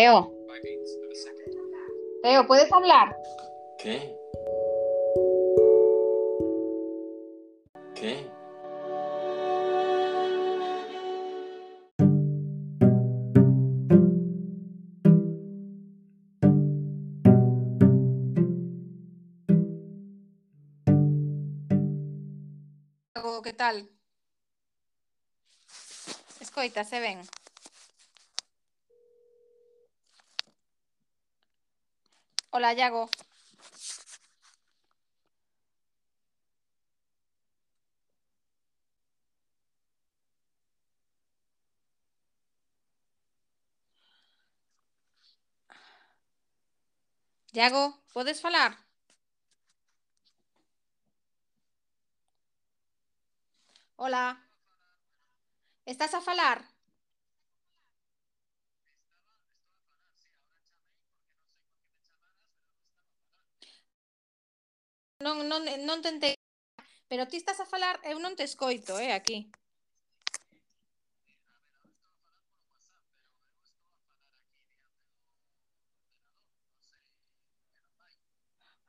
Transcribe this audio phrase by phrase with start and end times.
[0.00, 0.32] Teo.
[2.22, 3.14] Teo, ¿puedes hablar?
[3.78, 4.16] ¿Qué?
[7.94, 8.30] ¿Qué?
[23.44, 23.90] ¿Qué tal?
[26.40, 27.20] Escoita, se ven.
[32.50, 33.08] Hola, Yago.
[47.58, 48.76] Yago, podes falar?
[53.96, 54.40] Hola.
[55.84, 56.58] Estás a falar?
[65.24, 66.34] Non, non, non tentei,
[67.10, 69.38] pero ti estás a falar, eu non te escoito, eh, aquí.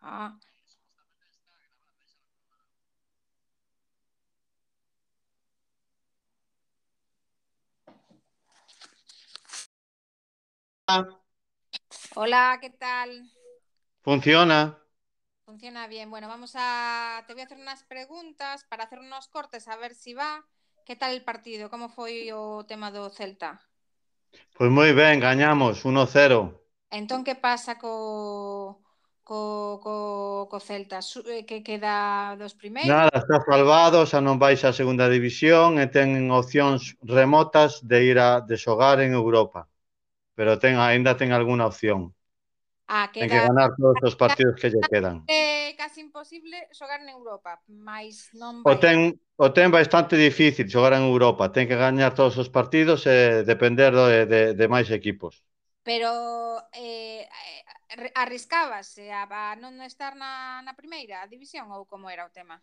[0.02, 0.38] Ah,
[12.16, 13.30] hola, ¿qué tal?
[14.04, 14.78] Funciona.
[15.52, 16.10] Funciona bien.
[16.10, 17.26] Bueno, vamos a.
[17.28, 20.46] Te voy a hacer unas preguntas para hacer unos cortes, a ver si va.
[20.86, 21.70] ¿Qué tal el partido?
[21.70, 23.60] Como foi o tema do Celta?
[24.56, 26.56] Pues moi ben, gañamos 1-0.
[26.90, 28.80] Entón que pasa co
[29.28, 31.04] co, co, co Celta?
[31.28, 32.96] Eh, que queda dos primeiros?
[32.96, 37.98] Nada, está salvado, xa non vais á a segunda división e ten opcións remotas de
[38.08, 39.68] ir a deshogar en Europa.
[40.32, 42.16] Pero ten aínda ten algunha opción
[42.94, 45.16] a quedar, Ten que ganar todos os partidos que lle quedan.
[45.28, 48.74] É casi imposible xogar en Europa, mais non vai...
[48.74, 48.98] O ten,
[49.46, 53.18] o ten bastante difícil xogar en Europa, ten que gañar todos os partidos e
[53.52, 55.34] depender de, de, de máis equipos.
[55.88, 56.12] Pero
[56.74, 57.28] eh,
[58.24, 60.32] arriscábase a, a non estar na,
[60.66, 62.56] na primeira división ou como era o tema?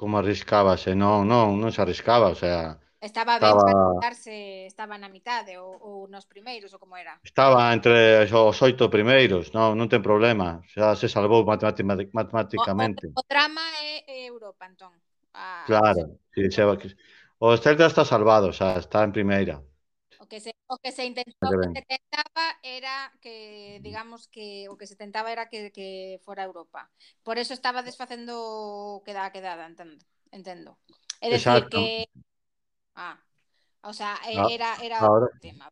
[0.00, 0.90] Como arriscábase?
[1.02, 2.60] Non, non, non se arriscaba, o sea,
[3.00, 4.00] Estaba ben estaba...
[4.02, 7.14] para se estaba na mitade ou, ou nos primeiros ou como era?
[7.22, 13.06] Estaba entre os oito primeiros, non, non ten problema, xa se salvou matemáticamente.
[13.06, 14.90] O, o, o drama é Europa, entón.
[15.30, 16.62] Ah, claro, sí, se,
[17.38, 19.62] o Celta está salvado, xa está en primeira.
[20.18, 24.66] O que se, o que se intentou, o que se tentaba era que, digamos, que
[24.66, 26.90] o que se tentaba era que, que fora Europa.
[27.22, 30.02] Por eso estaba desfacendo o que da quedada, entendo.
[30.34, 30.70] entendo.
[31.22, 31.78] É dicir, Exacto.
[31.78, 32.10] que
[32.98, 33.14] Ah,
[33.82, 35.70] o sea, ah, era, era ahora, o tema.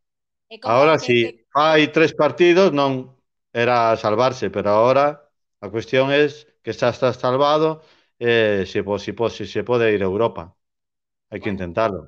[0.63, 1.03] Ahora que...
[1.03, 1.19] sí,
[1.59, 3.19] ah, hai tres partidos, non
[3.51, 5.27] era salvarse, pero ahora
[5.59, 6.31] a cuestión é
[6.63, 7.83] que xa está salvado
[8.23, 10.55] eh, se, se, se, se pode ir a Europa.
[11.35, 11.67] Hai que bueno.
[11.67, 12.01] intentalo.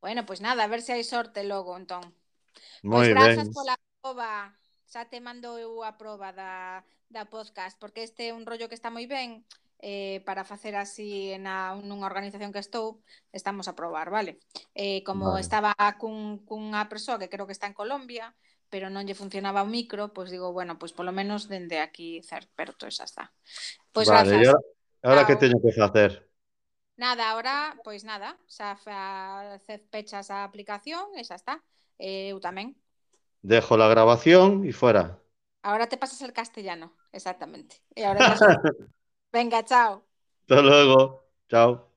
[0.00, 2.04] Bueno, pois pues nada, a ver se hai sorte logo, entón.
[2.80, 3.56] Moi pois grazas ben.
[3.56, 4.56] pola prova.
[4.88, 6.80] Xa te mando eu a prova da,
[7.12, 9.44] da podcast, porque este é un rollo que está moi ben.
[9.84, 13.04] Eh, para facer así na, nunha organización que estou,
[13.36, 14.40] estamos a probar, vale?
[14.72, 15.44] Eh, como Vale.
[15.44, 18.32] estaba cun, cunha persoa que creo que está en Colombia,
[18.72, 22.88] pero non lle funcionaba o micro, pois digo, bueno, pois polo menos dende aquí certo,
[22.90, 23.24] xa está.
[23.94, 24.48] Pois vale, e grazas.
[25.06, 26.10] ahora, que teño que facer?
[26.96, 28.98] Nada, ahora, pois nada, xa fa,
[29.92, 31.54] pechas a aplicación e xa está.
[31.98, 32.68] Eh, eu tamén.
[33.42, 35.20] Dejo la grabación y fuera.
[35.62, 37.82] Ahora te pasas el castellano, exactamente.
[37.94, 38.36] Y ahora ya-
[39.34, 40.06] Venga, chao.
[40.48, 41.24] Hasta luego.
[41.48, 41.93] Chao.